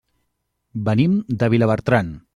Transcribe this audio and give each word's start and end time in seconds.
Venim 0.89 1.15
de 1.43 1.53
Vilabertran. 1.57 2.15